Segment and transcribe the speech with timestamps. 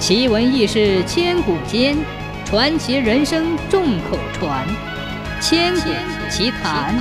[0.00, 1.94] 奇闻异事千古间，
[2.46, 4.66] 传奇人生众口传。
[5.42, 5.90] 千古
[6.30, 6.98] 奇谈。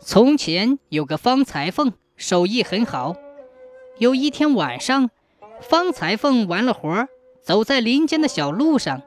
[0.00, 3.14] 从前有个方裁缝，手艺很好。
[3.98, 5.08] 有一天晚上，
[5.62, 7.06] 方裁缝完了活，
[7.44, 9.02] 走在林间的小路上，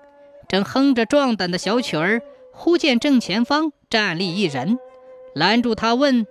[0.48, 2.22] 正哼着壮胆的小曲儿，
[2.54, 4.80] 忽见正前方站立一人，
[5.36, 6.26] 拦住他问：“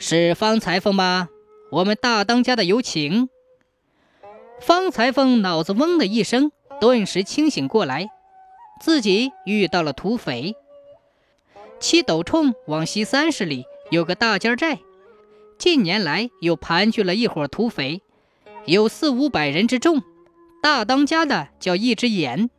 [0.00, 1.28] 是方裁缝吗？
[1.70, 3.28] 我们大当家的有请。”
[4.60, 6.50] 方裁缝脑子嗡的一声，
[6.80, 8.10] 顿时清醒过来，
[8.80, 10.56] 自己遇到了土匪。
[11.80, 14.80] 七斗冲往西三十里有个大尖寨。
[15.58, 18.02] 近年来又盘踞了一伙土匪，
[18.66, 20.02] 有四五百人之众。
[20.60, 22.50] 大当家的叫一只眼。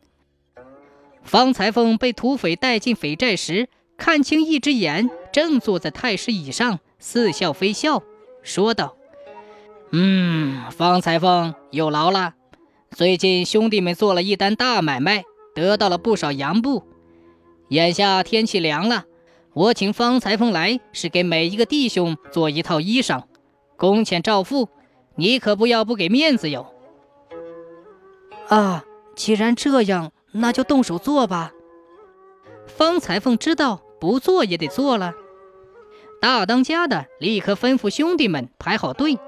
[1.22, 8.02] 方裁缝被土匪带进匪寨时，看清一只眼正坐在太师椅上，似笑非笑，
[8.42, 8.96] 说道
[9.92, 12.34] ：“嗯，方裁缝有劳了。
[12.90, 15.24] 最近兄弟们做了一单大买卖，
[15.54, 16.84] 得到了不少洋布。
[17.68, 19.04] 眼下天气凉了。”
[19.52, 23.24] 我请方裁缝来，是给每一个弟兄做一套衣裳，
[23.76, 24.68] 工钱照付，
[25.16, 26.72] 你可不要不给面子哟。
[28.48, 28.84] 啊，
[29.16, 31.50] 既然这样，那就动手做吧。
[32.68, 35.14] 方裁缝知道不做也得做了，
[36.20, 39.18] 大当家的立刻吩咐兄弟们排好队，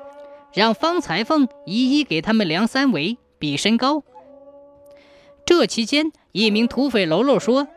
[0.55, 4.03] 让方裁缝一一给他们量三围，比身高。
[5.45, 7.69] 这期间，一名土匪喽喽说：“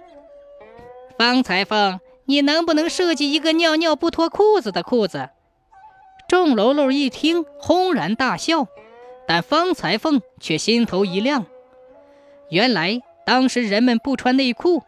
[1.17, 5.30] 方裁缝。”你能不能设计一个尿尿不脱裤子的裤子？
[6.28, 8.66] 众喽喽一听，轰然大笑，
[9.28, 11.45] 但方裁缝却心头一亮。
[12.50, 14.82] 原来当时人们不穿内裤，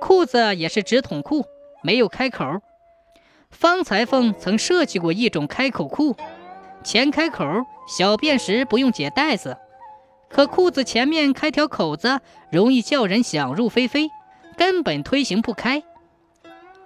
[0.00, 1.46] 裤子也是直筒裤，
[1.82, 2.60] 没有开口。
[3.50, 6.14] 方裁缝曾设计过一种开口裤，
[6.84, 7.44] 前开口，
[7.88, 9.56] 小便时不用解带子，
[10.28, 12.20] 可裤子前面开条口子，
[12.52, 14.10] 容易叫人想入非非，
[14.56, 15.82] 根本推行不开。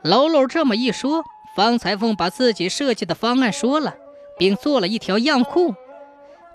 [0.03, 1.25] 喽喽这么一说，
[1.57, 3.97] 方裁缝把自己设计的方案说了，
[4.39, 5.75] 并做了一条样裤，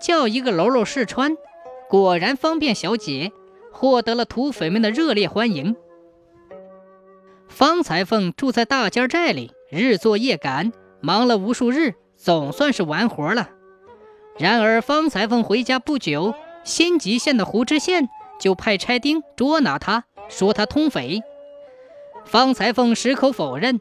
[0.00, 1.36] 叫一个喽喽试穿，
[1.90, 3.30] 果然方便小姐，
[3.70, 5.76] 获得了土匪们的热烈欢迎。
[7.46, 11.94] 方裁缝住在大尖寨里，日作夜赶，忙了无数日，
[12.24, 13.50] 总算是完活了。
[14.38, 18.08] 然而方裁缝回家不久，新集县的胡知县
[18.40, 21.20] 就派差丁捉拿他，说他通匪。
[22.24, 23.78] 方裁缝矢口否认，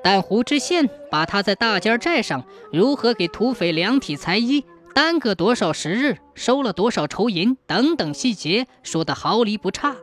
[0.00, 9.96] 但胡知县把他在大尖寨上如何给土匪量体裁衣、耽搁多少时日、收了多少酬银等等细节说得毫厘不差。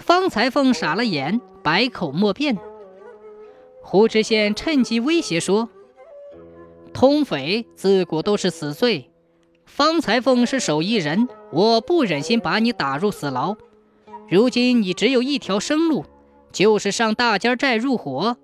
[0.00, 2.58] 方裁缝傻了眼，百口莫辩。
[3.80, 5.68] 胡知县趁机威胁说
[6.94, 9.10] ：“通匪自古都是死罪，
[9.66, 13.56] 方裁缝是手艺人，我不忍心把你打入死牢。
[14.30, 16.06] 如今你只有一条生路。”
[16.54, 18.36] 就是上大尖寨入伙。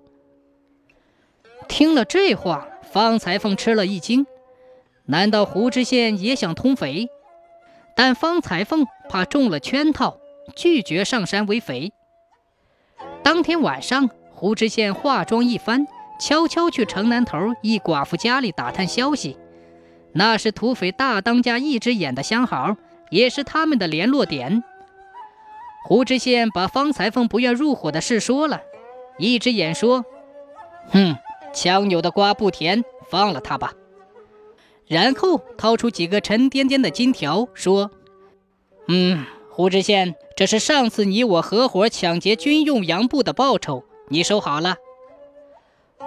[1.69, 4.25] 听了这话，方裁缝吃了一惊。
[5.05, 7.07] 难道胡知县也想通匪？
[7.95, 10.17] 但方裁缝怕中了圈套，
[10.57, 11.93] 拒绝上山为匪。
[13.23, 15.87] 当天晚上，胡知县化妆一番，
[16.21, 19.37] 悄悄去城南头一寡妇家里打探消息。
[20.13, 22.77] 那是土匪大当家一只眼的相好，
[23.09, 24.63] 也是他们的联络点。
[25.83, 28.61] 胡知县把方裁缝不愿入伙的事说了，
[29.17, 30.05] 一只眼说
[30.93, 31.17] ：“哼，
[31.55, 33.73] 强扭的瓜不甜，放了他吧。”
[34.85, 37.89] 然后掏出几个沉甸甸的金条，说
[38.87, 44.75] ：“嗯，胡知县，这是上次你我合伙抢劫军用洋布的报酬，你收好了。”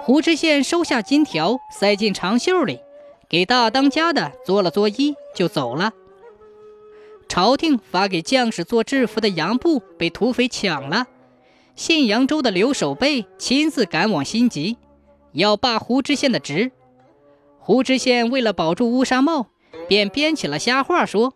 [0.05, 2.79] 胡知县收下金条，塞进长袖里，
[3.27, 5.93] 给大当家的作了作揖，就走了。
[7.27, 11.07] 朝廷发给将士做制服的洋布被土匪抢了，
[11.75, 14.77] 信阳州的刘守备亲自赶往新集，
[15.31, 16.71] 要罢胡知县的职。
[17.57, 19.47] 胡知县为了保住乌纱帽，
[19.87, 21.33] 便编起了瞎话，说：“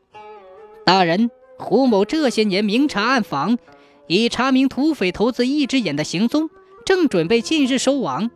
[0.85, 3.57] 大人，胡某这些年明察暗访，
[4.05, 6.51] 已查明土匪头子一只眼的行踪，
[6.85, 8.29] 正准备近日收网。”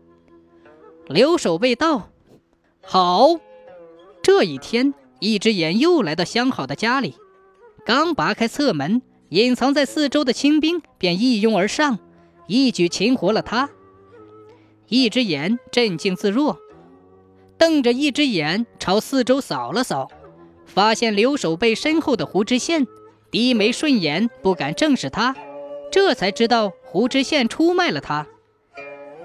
[1.07, 2.09] 刘守备道
[2.81, 3.39] ：“好。”
[4.23, 7.15] 这一天，一只眼又来到相好的家里。
[7.85, 11.99] 刚拔开侧门，隐藏在四周的清兵便一拥而上，
[12.47, 13.69] 一举擒活了他。
[14.87, 16.57] 一只眼镇静自若，
[17.57, 20.09] 瞪着一只眼朝四周扫了扫，
[20.65, 22.87] 发现留守备身后的胡知县，
[23.29, 25.35] 低眉顺眼，不敢正视他，
[25.91, 28.25] 这才知道胡知县出卖了他。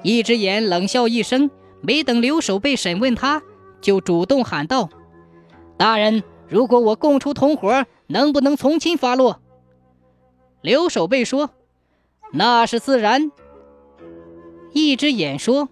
[0.03, 3.43] 一只眼冷笑一声，没等留守备审问他，
[3.81, 4.89] 就主动喊道
[5.77, 9.41] ：“大人，如果我供出同伙，能不能从轻发落？
[10.61, 11.51] 刘守备说
[12.33, 13.31] ：“那是自然。”
[14.73, 15.69] 一只眼说：“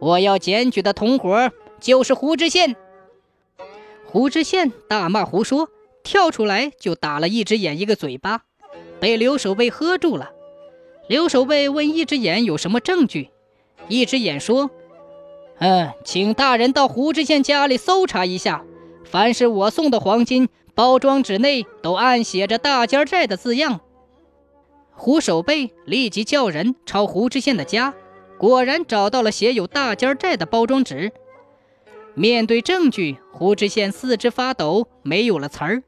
[0.00, 1.50] 我要检举的同伙
[1.80, 2.76] 就是胡知县。”
[4.06, 5.68] 胡知县大骂胡说，
[6.04, 8.42] 跳出来就打了一只眼一个嘴巴，
[9.00, 10.30] 被刘守备喝住了。
[11.08, 13.30] 刘守备问一只眼有什么证据，
[13.88, 14.70] 一只眼说
[15.58, 18.64] ：“嗯，请大人到胡知县家里搜查一下，
[19.04, 23.80] 凡是我送的黄金包装纸内都暗写着大尖寨的字样。”
[24.96, 27.94] 胡守备立即叫人抄胡知县的家，
[28.38, 31.12] 果然找到了写有大尖寨的包装纸。
[32.14, 35.82] 面对证据，胡知县四肢发抖，没有了词儿。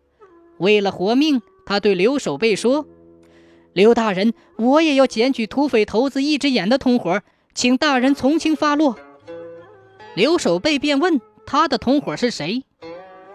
[0.58, 2.86] 为了活命，他对刘守备说。
[3.72, 7.22] 刘大人，我也要检举土匪头子一只眼的同伙，
[7.54, 8.96] 请大人从轻发落。
[10.16, 12.64] 刘守备便问他的同伙是谁，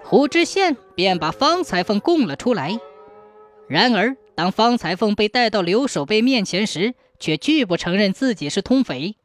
[0.03, 2.79] 胡知县便把方裁凤供了出来。
[3.67, 9.15] 然而，当方裁凤被带到刘守备面前时，却拒不承认自己是通匪，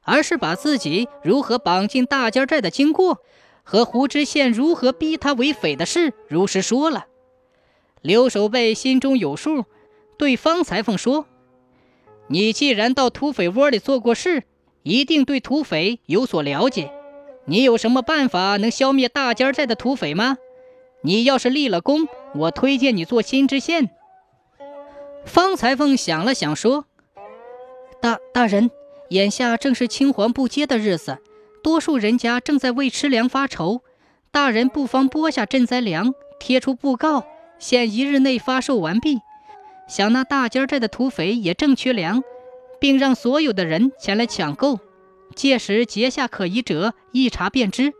[0.00, 3.18] 而是把自己如何绑进大尖寨的经过
[3.62, 7.04] 和胡知县如何逼他为匪的事如实说了。
[8.00, 9.66] 刘守备心中有数。
[10.16, 11.26] 对方裁缝说
[12.28, 14.44] ：“你既然到土匪窝里做过事，
[14.82, 16.90] 一定对土匪有所了解。
[17.44, 20.38] 你有什么办法能消灭大尖寨的土匪吗？
[21.02, 23.90] 你要是立了功，我推荐你做新知县。”
[25.26, 26.84] 方裁缝想了想说
[28.00, 28.70] ：“大大人，
[29.10, 31.18] 眼下正是青黄不接的日子，
[31.62, 33.82] 多数人家正在为吃粮发愁。
[34.30, 37.24] 大人不妨拨下赈灾粮，贴出布告，
[37.58, 39.18] 限一日内发售完毕。”
[39.88, 42.22] 想那大尖寨的土匪也正缺粮，
[42.80, 44.78] 并让所有的人前来抢购，
[45.32, 47.92] 届时结下可疑者一查便知。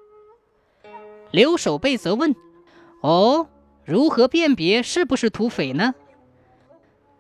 [1.31, 2.37] 刘守备则问
[3.03, 3.49] ：“哦，
[3.85, 5.95] 如何辨别是不是土匪呢？”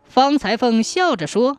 [0.04, 1.58] 方裁缝笑着说：“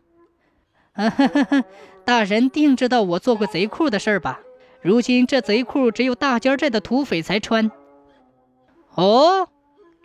[0.94, 1.64] 哈哈哈，
[2.06, 4.40] 大人定知道我做过贼裤的事儿吧？
[4.82, 7.72] 如今这贼裤只有大尖寨的土匪才穿。”
[8.96, 9.50] 哦，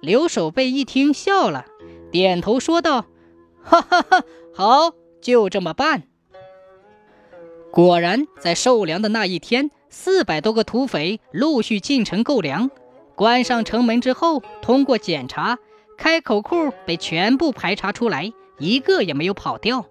[0.01, 1.67] 刘守备一听笑了。
[2.11, 3.05] 点头说道
[3.62, 4.25] ：“哈哈哈，
[4.55, 6.05] 好，就这么办。”
[7.79, 12.73] 果然，在受粮的那一天，四百多个土匪陆续进城购粮。
[13.15, 15.61] 关上城门之后，通过检查，
[15.97, 19.87] 开口库被全部排查出来，一个也没有跑掉。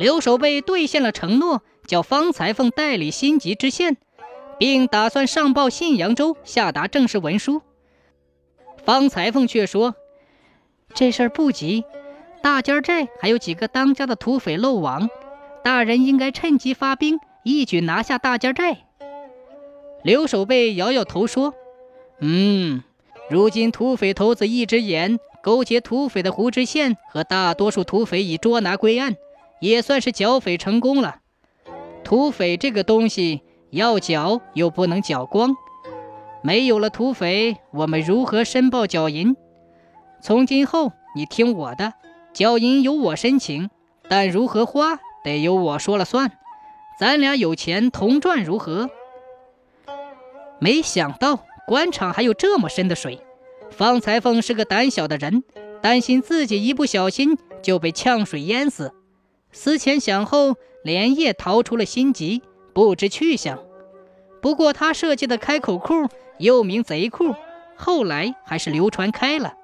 [0.00, 3.96] 刘守备兑现了承诺，叫方裁缝代理新吉知县，
[4.58, 7.62] 并打算上报信阳州，下达正式文书。
[8.84, 9.94] 方裁缝却说。
[10.92, 11.84] 这事儿不急，
[12.42, 15.08] 大尖寨还有几个当家的土匪漏网，
[15.62, 18.78] 大人应该趁机发兵，一举拿下大尖寨。
[20.02, 21.54] 刘守备摇摇头说
[22.20, 22.82] ：“嗯，
[23.28, 29.16] 如今土匪头子一只眼勾结土匪的胡知县和大多数土匪已捉拿归案，
[29.60, 31.16] 也算是剿匪成功了。
[32.02, 35.54] 土匪这个东西要剿又不能剿光，
[36.42, 39.36] 没有了土匪，我们如何申报剿银？”
[40.22, 41.94] 从今后，你听我的，
[42.32, 43.68] 剿银由我申请，
[44.08, 46.32] 但如何花得由我说了算。
[46.98, 48.90] 咱俩有钱同赚，如何？
[50.58, 53.20] 没想到官场还有这么深的水。
[53.70, 55.44] 方裁缝是个胆小的人，
[55.80, 58.92] 担心自己一不小心就被呛水淹死，
[59.52, 62.42] 思前想后，连夜逃出了心急，
[62.74, 63.58] 不知去向。
[64.42, 66.08] 不过他设计的开口库
[66.38, 67.34] 又名贼库，
[67.76, 69.54] 后来还是流传开了。